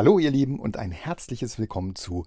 Hallo 0.00 0.18
ihr 0.18 0.30
Lieben 0.30 0.58
und 0.58 0.78
ein 0.78 0.92
herzliches 0.92 1.58
Willkommen 1.58 1.94
zu 1.94 2.24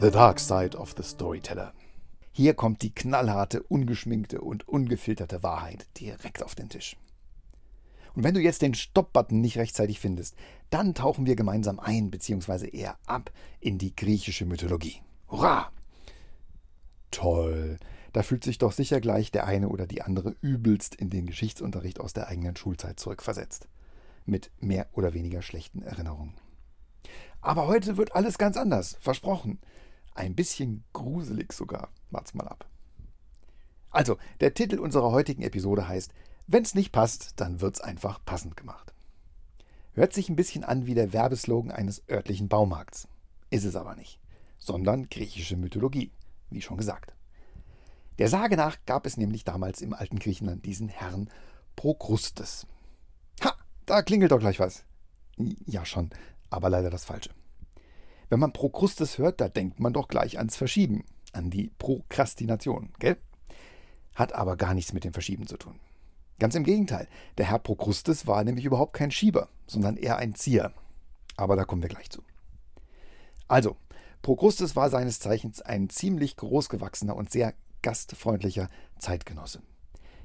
The 0.00 0.10
Dark 0.12 0.38
Side 0.38 0.78
of 0.78 0.94
the 0.96 1.02
Storyteller. 1.02 1.72
Hier 2.30 2.54
kommt 2.54 2.82
die 2.82 2.94
knallharte, 2.94 3.64
ungeschminkte 3.64 4.40
und 4.40 4.68
ungefilterte 4.68 5.42
Wahrheit 5.42 5.88
direkt 5.98 6.44
auf 6.44 6.54
den 6.54 6.68
Tisch. 6.68 6.96
Und 8.14 8.22
wenn 8.22 8.34
du 8.34 8.40
jetzt 8.40 8.62
den 8.62 8.74
Stopp-Button 8.74 9.40
nicht 9.40 9.58
rechtzeitig 9.58 9.98
findest, 9.98 10.36
dann 10.70 10.94
tauchen 10.94 11.26
wir 11.26 11.34
gemeinsam 11.34 11.80
ein, 11.80 12.12
beziehungsweise 12.12 12.68
eher 12.68 12.96
ab 13.06 13.32
in 13.58 13.78
die 13.78 13.96
griechische 13.96 14.46
Mythologie. 14.46 15.02
Hurra! 15.28 15.72
Toll! 17.10 17.78
Da 18.16 18.22
fühlt 18.22 18.44
sich 18.44 18.56
doch 18.56 18.72
sicher 18.72 19.02
gleich 19.02 19.30
der 19.30 19.44
eine 19.46 19.68
oder 19.68 19.86
die 19.86 20.00
andere 20.00 20.34
übelst 20.40 20.94
in 20.94 21.10
den 21.10 21.26
Geschichtsunterricht 21.26 22.00
aus 22.00 22.14
der 22.14 22.28
eigenen 22.28 22.56
Schulzeit 22.56 22.98
zurückversetzt. 22.98 23.68
Mit 24.24 24.50
mehr 24.58 24.86
oder 24.94 25.12
weniger 25.12 25.42
schlechten 25.42 25.82
Erinnerungen. 25.82 26.32
Aber 27.42 27.66
heute 27.66 27.98
wird 27.98 28.14
alles 28.14 28.38
ganz 28.38 28.56
anders, 28.56 28.96
versprochen. 29.00 29.58
Ein 30.14 30.34
bisschen 30.34 30.82
gruselig 30.94 31.52
sogar. 31.52 31.90
Wart's 32.10 32.32
mal 32.32 32.48
ab. 32.48 32.66
Also, 33.90 34.16
der 34.40 34.54
Titel 34.54 34.78
unserer 34.78 35.10
heutigen 35.10 35.42
Episode 35.42 35.86
heißt 35.86 36.10
Wenn's 36.46 36.74
nicht 36.74 36.92
passt, 36.92 37.34
dann 37.36 37.60
wird's 37.60 37.82
einfach 37.82 38.24
passend 38.24 38.56
gemacht. 38.56 38.94
Hört 39.92 40.14
sich 40.14 40.30
ein 40.30 40.36
bisschen 40.36 40.64
an 40.64 40.86
wie 40.86 40.94
der 40.94 41.12
Werbeslogan 41.12 41.70
eines 41.70 42.02
örtlichen 42.08 42.48
Baumarkts. 42.48 43.08
Ist 43.50 43.64
es 43.66 43.76
aber 43.76 43.94
nicht, 43.94 44.18
sondern 44.56 45.10
griechische 45.10 45.58
Mythologie, 45.58 46.12
wie 46.48 46.62
schon 46.62 46.78
gesagt. 46.78 47.12
Der 48.18 48.28
Sage 48.28 48.56
nach 48.56 48.78
gab 48.86 49.06
es 49.06 49.16
nämlich 49.16 49.44
damals 49.44 49.82
im 49.82 49.92
alten 49.92 50.18
Griechenland 50.18 50.64
diesen 50.64 50.88
Herrn 50.88 51.28
Prokrustes. 51.76 52.66
Ha, 53.44 53.54
da 53.84 54.02
klingelt 54.02 54.32
doch 54.32 54.40
gleich 54.40 54.58
was. 54.58 54.84
Ja 55.66 55.84
schon, 55.84 56.10
aber 56.48 56.70
leider 56.70 56.88
das 56.88 57.04
Falsche. 57.04 57.30
Wenn 58.28 58.40
man 58.40 58.52
Prokrustes 58.52 59.18
hört, 59.18 59.40
da 59.40 59.48
denkt 59.48 59.78
man 59.78 59.92
doch 59.92 60.08
gleich 60.08 60.38
ans 60.38 60.56
Verschieben, 60.56 61.04
an 61.32 61.50
die 61.50 61.70
Prokrastination, 61.78 62.92
gell? 62.98 63.18
Hat 64.14 64.32
aber 64.32 64.56
gar 64.56 64.74
nichts 64.74 64.94
mit 64.94 65.04
dem 65.04 65.12
Verschieben 65.12 65.46
zu 65.46 65.58
tun. 65.58 65.78
Ganz 66.38 66.54
im 66.54 66.64
Gegenteil, 66.64 67.08
der 67.38 67.46
Herr 67.46 67.58
Prokrustes 67.58 68.26
war 68.26 68.42
nämlich 68.44 68.64
überhaupt 68.64 68.94
kein 68.94 69.10
Schieber, 69.10 69.48
sondern 69.66 69.96
eher 69.96 70.16
ein 70.16 70.34
Zieher. 70.34 70.72
Aber 71.36 71.56
da 71.56 71.64
kommen 71.64 71.82
wir 71.82 71.88
gleich 71.88 72.10
zu. 72.10 72.22
Also, 73.46 73.76
Prokrustes 74.22 74.74
war 74.74 74.90
seines 74.90 75.20
Zeichens 75.20 75.62
ein 75.62 75.88
ziemlich 75.88 76.36
großgewachsener 76.36 77.14
und 77.14 77.30
sehr 77.30 77.54
gastfreundlicher 77.86 78.68
Zeitgenosse. 78.98 79.62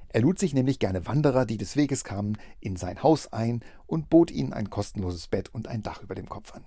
Er 0.09 0.21
lud 0.21 0.39
sich 0.39 0.55
nämlich 0.55 0.79
gerne 0.79 1.05
Wanderer, 1.05 1.45
die 1.45 1.57
des 1.57 1.75
Weges 1.75 2.03
kamen, 2.03 2.39
in 2.59 2.75
sein 2.75 3.03
Haus 3.03 3.31
ein 3.31 3.63
und 3.85 4.09
bot 4.09 4.31
ihnen 4.31 4.51
ein 4.51 4.71
kostenloses 4.71 5.27
Bett 5.27 5.53
und 5.53 5.67
ein 5.67 5.83
Dach 5.83 6.01
über 6.01 6.15
dem 6.15 6.27
Kopf 6.27 6.55
an. 6.55 6.65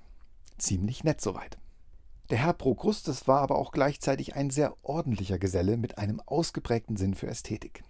Ziemlich 0.56 1.02
nett 1.02 1.20
soweit. 1.20 1.58
Der 2.30 2.38
Herr 2.38 2.52
Prokrustes 2.52 3.26
war 3.26 3.40
aber 3.40 3.56
auch 3.56 3.72
gleichzeitig 3.72 4.36
ein 4.36 4.50
sehr 4.50 4.76
ordentlicher 4.82 5.40
Geselle 5.40 5.76
mit 5.76 5.98
einem 5.98 6.20
ausgeprägten 6.20 6.96
Sinn 6.96 7.16
für 7.16 7.26
Ästhetik. 7.26 7.82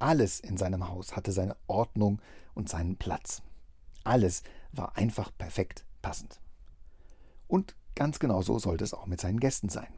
Alles 0.00 0.40
in 0.40 0.56
seinem 0.56 0.88
Haus 0.88 1.14
hatte 1.14 1.30
seine 1.30 1.56
Ordnung 1.68 2.20
und 2.54 2.68
seinen 2.68 2.96
Platz. 2.96 3.40
Alles 4.02 4.42
war 4.72 4.96
einfach 4.96 5.30
perfekt 5.38 5.84
passend. 6.02 6.40
Und 7.46 7.76
ganz 7.94 8.18
genau 8.18 8.42
so 8.42 8.58
sollte 8.58 8.82
es 8.82 8.94
auch 8.94 9.06
mit 9.06 9.20
seinen 9.20 9.38
Gästen 9.38 9.68
sein. 9.68 9.94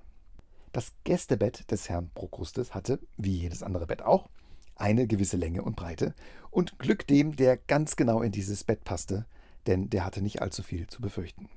Das 0.75 0.93
Gästebett 1.05 1.71
des 1.71 1.89
Herrn 1.89 2.11
Prokrustes 2.17 2.75
hatte, 2.75 2.99
wie 3.17 3.31
jedes 3.31 3.63
andere 3.63 3.87
Bett 3.87 4.03
auch, 4.03 4.29
eine 4.75 5.07
gewisse 5.07 5.37
Länge 5.37 5.63
und 5.63 5.77
Breite 5.77 6.17
und 6.51 6.81
Glück 6.81 7.07
dem, 7.07 7.37
der 7.37 7.57
ganz 7.57 7.95
genau 7.95 8.23
in 8.23 8.33
dieses 8.33 8.65
Bett 8.65 8.83
passte, 8.83 9.25
denn 9.69 9.89
der 9.89 10.05
hatte 10.05 10.21
nicht 10.21 10.43
allzu 10.43 10.65
viel 10.65 10.89
zu 10.89 11.01
befürchten. 11.01 11.49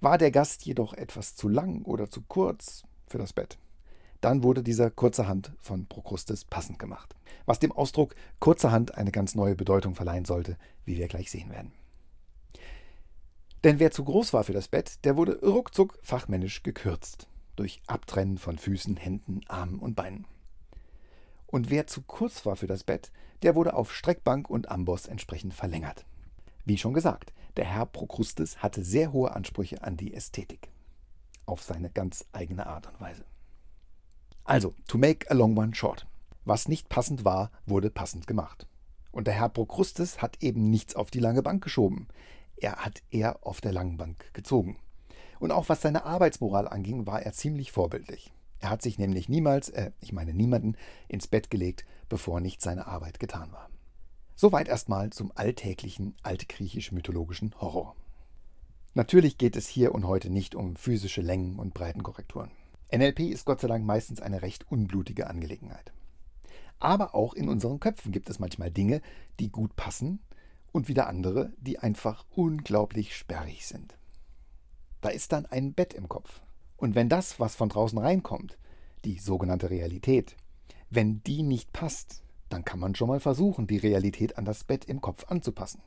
War 0.00 0.18
der 0.18 0.32
Gast 0.32 0.66
jedoch 0.66 0.92
etwas 0.92 1.36
zu 1.36 1.48
lang 1.48 1.84
oder 1.84 2.10
zu 2.10 2.22
kurz 2.22 2.82
für 3.06 3.18
das 3.18 3.32
Bett, 3.32 3.58
dann 4.20 4.42
wurde 4.42 4.64
dieser 4.64 4.90
kurzerhand 4.90 5.52
von 5.60 5.86
Prokrustes 5.86 6.44
passend 6.44 6.80
gemacht, 6.80 7.14
was 7.46 7.60
dem 7.60 7.70
Ausdruck 7.70 8.16
kurzerhand 8.40 8.96
eine 8.96 9.12
ganz 9.12 9.36
neue 9.36 9.54
Bedeutung 9.54 9.94
verleihen 9.94 10.24
sollte, 10.24 10.56
wie 10.84 10.96
wir 10.96 11.06
gleich 11.06 11.30
sehen 11.30 11.50
werden. 11.50 11.70
Denn 13.62 13.78
wer 13.78 13.92
zu 13.92 14.02
groß 14.02 14.32
war 14.32 14.42
für 14.42 14.52
das 14.52 14.66
Bett, 14.66 15.04
der 15.04 15.16
wurde 15.16 15.38
ruckzuck 15.42 15.96
fachmännisch 16.02 16.64
gekürzt 16.64 17.28
durch 17.58 17.82
Abtrennen 17.86 18.38
von 18.38 18.58
Füßen, 18.58 18.96
Händen, 18.96 19.40
Armen 19.48 19.78
und 19.78 19.94
Beinen. 19.94 20.26
Und 21.46 21.70
wer 21.70 21.86
zu 21.86 22.02
kurz 22.02 22.44
war 22.46 22.56
für 22.56 22.66
das 22.66 22.84
Bett, 22.84 23.10
der 23.42 23.54
wurde 23.54 23.74
auf 23.74 23.94
Streckbank 23.94 24.50
und 24.50 24.70
Amboss 24.70 25.06
entsprechend 25.06 25.54
verlängert. 25.54 26.04
Wie 26.64 26.78
schon 26.78 26.92
gesagt, 26.92 27.32
der 27.56 27.64
Herr 27.64 27.86
Prokrustes 27.86 28.62
hatte 28.62 28.84
sehr 28.84 29.12
hohe 29.12 29.34
Ansprüche 29.34 29.82
an 29.82 29.96
die 29.96 30.14
Ästhetik. 30.14 30.70
Auf 31.46 31.62
seine 31.62 31.90
ganz 31.90 32.26
eigene 32.32 32.66
Art 32.66 32.86
und 32.86 33.00
Weise. 33.00 33.24
Also, 34.44 34.74
to 34.86 34.98
make 34.98 35.30
a 35.30 35.34
long 35.34 35.56
one 35.56 35.74
short. 35.74 36.06
Was 36.44 36.68
nicht 36.68 36.88
passend 36.88 37.24
war, 37.24 37.50
wurde 37.66 37.90
passend 37.90 38.26
gemacht. 38.26 38.66
Und 39.10 39.26
der 39.26 39.34
Herr 39.34 39.48
Prokrustes 39.48 40.22
hat 40.22 40.42
eben 40.42 40.70
nichts 40.70 40.94
auf 40.94 41.10
die 41.10 41.20
lange 41.20 41.42
Bank 41.42 41.62
geschoben. 41.64 42.08
Er 42.56 42.76
hat 42.76 43.02
eher 43.10 43.46
auf 43.46 43.60
der 43.60 43.72
langen 43.72 43.96
Bank 43.96 44.32
gezogen. 44.34 44.78
Und 45.38 45.52
auch 45.52 45.68
was 45.68 45.80
seine 45.80 46.04
Arbeitsmoral 46.04 46.68
anging, 46.68 47.06
war 47.06 47.22
er 47.22 47.32
ziemlich 47.32 47.72
vorbildlich. 47.72 48.32
Er 48.60 48.70
hat 48.70 48.82
sich 48.82 48.98
nämlich 48.98 49.28
niemals, 49.28 49.68
äh, 49.68 49.92
ich 50.00 50.12
meine 50.12 50.34
niemanden, 50.34 50.76
ins 51.06 51.28
Bett 51.28 51.50
gelegt, 51.50 51.84
bevor 52.08 52.40
nicht 52.40 52.60
seine 52.60 52.86
Arbeit 52.86 53.20
getan 53.20 53.52
war. 53.52 53.68
Soweit 54.34 54.68
erstmal 54.68 55.10
zum 55.10 55.32
alltäglichen 55.34 56.16
altgriechisch-mythologischen 56.22 57.54
Horror. 57.60 57.94
Natürlich 58.94 59.38
geht 59.38 59.56
es 59.56 59.68
hier 59.68 59.94
und 59.94 60.06
heute 60.06 60.30
nicht 60.30 60.54
um 60.54 60.76
physische 60.76 61.20
Längen 61.20 61.58
und 61.58 61.74
Breitenkorrekturen. 61.74 62.50
NLP 62.92 63.20
ist 63.20 63.44
Gott 63.44 63.60
sei 63.60 63.68
Dank 63.68 63.84
meistens 63.84 64.20
eine 64.20 64.42
recht 64.42 64.70
unblutige 64.70 65.28
Angelegenheit. 65.28 65.92
Aber 66.80 67.14
auch 67.14 67.34
in 67.34 67.48
unseren 67.48 67.80
Köpfen 67.80 68.12
gibt 68.12 68.30
es 68.30 68.38
manchmal 68.38 68.70
Dinge, 68.70 69.02
die 69.40 69.50
gut 69.50 69.76
passen 69.76 70.20
und 70.72 70.88
wieder 70.88 71.06
andere, 71.06 71.52
die 71.58 71.78
einfach 71.78 72.24
unglaublich 72.30 73.16
sperrig 73.16 73.66
sind. 73.66 73.97
Da 75.00 75.10
ist 75.10 75.32
dann 75.32 75.46
ein 75.46 75.74
Bett 75.74 75.94
im 75.94 76.08
Kopf. 76.08 76.40
Und 76.76 76.94
wenn 76.94 77.08
das, 77.08 77.38
was 77.38 77.56
von 77.56 77.68
draußen 77.68 77.98
reinkommt, 77.98 78.58
die 79.04 79.18
sogenannte 79.18 79.70
Realität, 79.70 80.36
wenn 80.90 81.22
die 81.22 81.42
nicht 81.42 81.72
passt, 81.72 82.22
dann 82.48 82.64
kann 82.64 82.80
man 82.80 82.94
schon 82.94 83.08
mal 83.08 83.20
versuchen, 83.20 83.66
die 83.66 83.76
Realität 83.76 84.38
an 84.38 84.44
das 84.44 84.64
Bett 84.64 84.84
im 84.86 85.00
Kopf 85.00 85.26
anzupassen. 85.28 85.82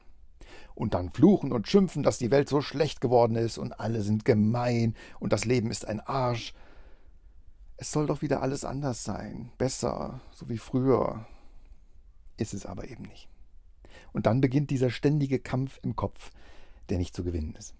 Und 0.76 0.94
dann 0.94 1.12
fluchen 1.12 1.52
und 1.52 1.68
schimpfen, 1.68 2.04
dass 2.04 2.18
die 2.18 2.32
Welt 2.32 2.50
so 2.50 2.62
schlecht 2.62 3.02
geworden 3.02 3.36
ist 3.36 3.58
und 3.58 3.80
alle 3.80 4.02
sind 4.02 4.26
gemein 4.26 4.96
und 5.20 5.34
das 5.34 5.46
Leben 5.46 5.72
ist 5.72 5.88
ein 5.88 6.00
Arsch. 6.02 6.54
Es 7.78 7.92
soll 7.92 8.06
doch 8.06 8.22
wieder 8.22 8.42
alles 8.42 8.64
anders 8.64 9.04
sein, 9.04 9.52
besser, 9.58 10.22
so 10.34 10.50
wie 10.50 10.58
früher. 10.58 11.26
Ist 12.38 12.54
es 12.54 12.66
aber 12.66 12.90
eben 12.90 13.04
nicht. 13.04 13.28
Und 14.14 14.26
dann 14.26 14.42
beginnt 14.42 14.70
dieser 14.70 14.90
ständige 14.90 15.40
Kampf 15.40 15.80
im 15.84 15.96
Kopf, 15.96 16.32
der 16.90 16.98
nicht 16.98 17.16
zu 17.16 17.24
gewinnen 17.24 17.56
ist 17.56 17.76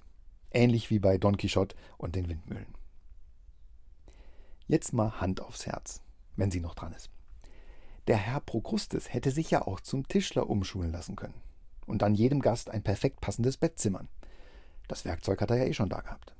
ähnlich 0.52 0.90
wie 0.90 1.00
bei 1.00 1.18
Don 1.18 1.38
Quixote 1.38 1.76
und 1.98 2.16
den 2.16 2.30
Windmühlen. 2.30 2.74
Jetzt 4.68 4.94
mal 4.94 5.20
Hand 5.20 5.42
aufs 5.42 5.66
Herz, 5.66 6.02
wenn 6.36 6.52
sie 6.52 6.62
noch 6.62 6.76
dran 6.76 6.94
ist. 6.94 7.10
Der 8.08 8.18
Herr 8.18 8.40
Prokrustes 8.40 9.14
hätte 9.14 9.32
sich 9.32 9.52
ja 9.52 9.62
auch 9.68 9.80
zum 9.80 10.08
Tischler 10.08 10.50
umschulen 10.50 10.92
lassen 10.92 11.16
können 11.16 11.36
und 11.86 12.02
dann 12.02 12.16
jedem 12.16 12.42
Gast 12.42 12.70
ein 12.70 12.84
perfekt 12.84 13.22
passendes 13.22 13.58
Bett 13.58 13.80
zimmern. 13.80 14.08
Das 14.88 15.06
Werkzeug 15.06 15.42
hat 15.42 15.52
er 15.52 15.58
ja 15.58 15.66
eh 15.66 15.74
schon 15.74 15.90
da 15.90 16.02
gehabt. 16.02 16.34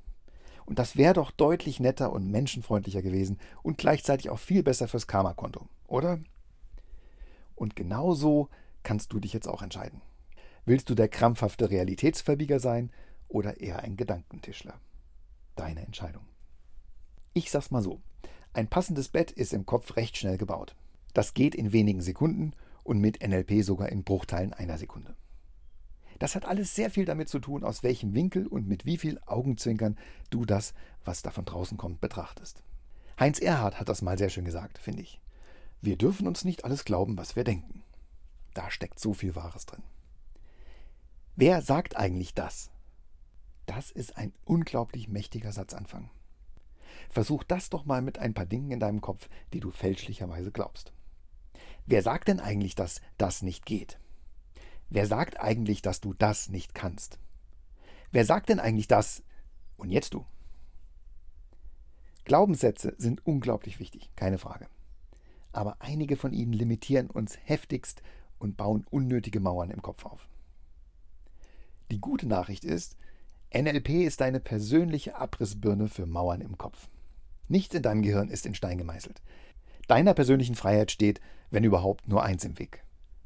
Und 0.64 0.78
das 0.78 0.96
wäre 0.96 1.14
doch 1.14 1.30
deutlich 1.30 1.80
netter 1.80 2.12
und 2.12 2.30
menschenfreundlicher 2.30 3.02
gewesen 3.02 3.38
und 3.62 3.78
gleichzeitig 3.78 4.30
auch 4.30 4.38
viel 4.38 4.62
besser 4.62 4.88
fürs 4.88 5.06
Karma-Konto, 5.06 5.68
oder? 5.86 6.20
Und 7.54 7.76
genau 7.76 8.14
so 8.14 8.48
kannst 8.82 9.12
du 9.12 9.20
dich 9.20 9.32
jetzt 9.32 9.48
auch 9.48 9.62
entscheiden. 9.62 10.00
Willst 10.64 10.88
du 10.88 10.94
der 10.94 11.08
krampfhafte 11.08 11.70
Realitätsverbieger 11.70 12.60
sein 12.60 12.90
oder 13.32 13.60
eher 13.60 13.80
ein 13.80 13.96
Gedankentischler? 13.96 14.78
Deine 15.56 15.84
Entscheidung. 15.84 16.24
Ich 17.34 17.50
sag's 17.50 17.70
mal 17.70 17.82
so: 17.82 18.00
Ein 18.52 18.68
passendes 18.68 19.08
Bett 19.08 19.30
ist 19.30 19.52
im 19.52 19.66
Kopf 19.66 19.96
recht 19.96 20.16
schnell 20.16 20.38
gebaut. 20.38 20.76
Das 21.14 21.34
geht 21.34 21.54
in 21.54 21.72
wenigen 21.72 22.00
Sekunden 22.00 22.52
und 22.84 23.00
mit 23.00 23.26
NLP 23.26 23.62
sogar 23.62 23.90
in 23.90 24.04
Bruchteilen 24.04 24.52
einer 24.52 24.78
Sekunde. 24.78 25.14
Das 26.18 26.34
hat 26.34 26.44
alles 26.44 26.74
sehr 26.74 26.90
viel 26.90 27.04
damit 27.04 27.28
zu 27.28 27.40
tun, 27.40 27.64
aus 27.64 27.82
welchem 27.82 28.14
Winkel 28.14 28.46
und 28.46 28.68
mit 28.68 28.86
wie 28.86 28.96
viel 28.96 29.18
Augenzwinkern 29.26 29.98
du 30.30 30.44
das, 30.44 30.72
was 31.04 31.22
da 31.22 31.30
von 31.30 31.44
draußen 31.44 31.76
kommt, 31.76 32.00
betrachtest. 32.00 32.62
Heinz 33.18 33.40
Erhard 33.40 33.80
hat 33.80 33.88
das 33.88 34.02
mal 34.02 34.18
sehr 34.18 34.28
schön 34.28 34.44
gesagt, 34.44 34.78
finde 34.78 35.02
ich. 35.02 35.20
Wir 35.80 35.96
dürfen 35.96 36.28
uns 36.28 36.44
nicht 36.44 36.64
alles 36.64 36.84
glauben, 36.84 37.18
was 37.18 37.34
wir 37.34 37.44
denken. 37.44 37.82
Da 38.54 38.70
steckt 38.70 39.00
so 39.00 39.14
viel 39.14 39.34
Wahres 39.34 39.66
drin. 39.66 39.82
Wer 41.34 41.62
sagt 41.62 41.96
eigentlich 41.96 42.34
das? 42.34 42.71
Das 43.66 43.90
ist 43.90 44.16
ein 44.16 44.32
unglaublich 44.44 45.08
mächtiger 45.08 45.52
Satzanfang. 45.52 46.10
Versuch 47.10 47.44
das 47.44 47.70
doch 47.70 47.84
mal 47.84 48.02
mit 48.02 48.18
ein 48.18 48.34
paar 48.34 48.46
Dingen 48.46 48.70
in 48.70 48.80
deinem 48.80 49.00
Kopf, 49.00 49.28
die 49.52 49.60
du 49.60 49.70
fälschlicherweise 49.70 50.50
glaubst. 50.50 50.92
Wer 51.86 52.02
sagt 52.02 52.28
denn 52.28 52.40
eigentlich, 52.40 52.74
dass 52.74 53.00
das 53.18 53.42
nicht 53.42 53.66
geht? 53.66 53.98
Wer 54.88 55.06
sagt 55.06 55.40
eigentlich, 55.40 55.82
dass 55.82 56.00
du 56.00 56.14
das 56.14 56.48
nicht 56.48 56.74
kannst? 56.74 57.18
Wer 58.10 58.24
sagt 58.24 58.48
denn 58.50 58.60
eigentlich 58.60 58.88
das 58.88 59.22
und 59.76 59.90
jetzt 59.90 60.14
du? 60.14 60.26
Glaubenssätze 62.24 62.94
sind 62.98 63.26
unglaublich 63.26 63.80
wichtig, 63.80 64.10
keine 64.16 64.38
Frage. 64.38 64.68
Aber 65.52 65.76
einige 65.80 66.16
von 66.16 66.32
ihnen 66.32 66.52
limitieren 66.52 67.10
uns 67.10 67.38
heftigst 67.44 68.02
und 68.38 68.56
bauen 68.56 68.86
unnötige 68.90 69.40
Mauern 69.40 69.70
im 69.70 69.82
Kopf 69.82 70.04
auf. 70.04 70.28
Die 71.90 72.00
gute 72.00 72.26
Nachricht 72.26 72.64
ist, 72.64 72.96
NLP 73.54 73.90
ist 74.06 74.20
deine 74.20 74.40
persönliche 74.40 75.16
Abrissbirne 75.16 75.88
für 75.88 76.06
Mauern 76.06 76.40
im 76.40 76.56
Kopf. 76.56 76.88
Nichts 77.48 77.74
in 77.74 77.82
deinem 77.82 78.02
Gehirn 78.02 78.30
ist 78.30 78.46
in 78.46 78.54
Stein 78.54 78.78
gemeißelt. 78.78 79.20
Deiner 79.88 80.14
persönlichen 80.14 80.54
Freiheit 80.54 80.90
steht, 80.90 81.20
wenn 81.50 81.64
überhaupt, 81.64 82.08
nur 82.08 82.22
eins 82.22 82.44
im 82.44 82.58
Weg, 82.58 82.82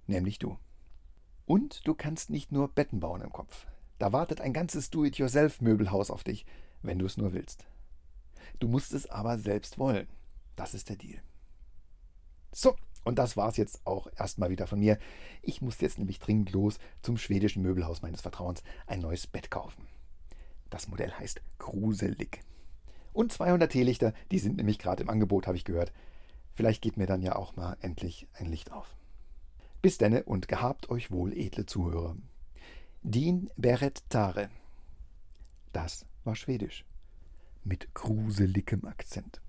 nämlich 0.06 0.38
du. 0.38 0.58
Und 1.44 1.87
du 1.87 1.94
kannst 1.94 2.31
nicht 2.31 2.50
nur 2.50 2.69
Betten 2.69 2.99
bauen 2.99 3.20
im 3.20 3.32
Kopf. 3.32 3.67
Da 3.99 4.12
wartet 4.12 4.40
ein 4.40 4.52
ganzes 4.52 4.90
Do-it-yourself-Möbelhaus 4.90 6.11
auf 6.11 6.25
dich, 6.25 6.44
wenn 6.82 6.99
du 6.99 7.06
es 7.06 7.17
nur 7.17 7.32
willst. 7.32 7.67
Du 8.58 8.67
musst 8.67 8.93
es 8.94 9.08
aber 9.08 9.38
selbst 9.38 9.78
wollen. 9.78 10.08
Das 10.56 10.75
ist 10.75 10.88
der 10.88 10.96
Deal. 10.96 11.20
So, 12.50 12.75
und 13.05 13.19
das 13.20 13.37
war's 13.37 13.56
jetzt 13.56 13.87
auch 13.87 14.08
erstmal 14.17 14.50
wieder 14.50 14.67
von 14.67 14.81
mir. 14.81 14.99
Ich 15.43 15.62
muss 15.62 15.81
jetzt 15.81 15.99
nämlich 15.99 16.19
dringend 16.19 16.50
los 16.50 16.78
zum 17.02 17.17
schwedischen 17.17 17.62
Möbelhaus 17.62 18.02
meines 18.02 18.23
Vertrauens 18.23 18.64
ein 18.87 19.00
neues 19.00 19.28
Bett 19.28 19.50
kaufen. 19.50 19.87
Das 20.70 20.88
Modell 20.88 21.12
heißt 21.12 21.40
Gruselig. 21.58 22.40
Und 23.12 23.32
200 23.32 23.70
Teelichter, 23.70 24.12
die 24.30 24.38
sind 24.38 24.56
nämlich 24.56 24.78
gerade 24.78 25.02
im 25.02 25.08
Angebot, 25.08 25.46
habe 25.46 25.56
ich 25.56 25.64
gehört. 25.64 25.92
Vielleicht 26.54 26.82
geht 26.82 26.96
mir 26.96 27.06
dann 27.06 27.22
ja 27.22 27.36
auch 27.36 27.56
mal 27.56 27.76
endlich 27.80 28.28
ein 28.34 28.46
Licht 28.46 28.72
auf. 28.72 28.94
Bis 29.82 29.98
denne 29.98 30.24
und 30.24 30.48
gehabt 30.48 30.90
euch 30.90 31.10
wohl, 31.10 31.32
edle 31.32 31.66
Zuhörer. 31.66 32.16
Din 33.02 33.50
Beret 33.56 34.02
Tare. 34.08 34.50
Das 35.72 36.06
war 36.24 36.34
Schwedisch. 36.34 36.84
Mit 37.64 37.94
gruseligem 37.94 38.84
Akzent. 38.84 39.40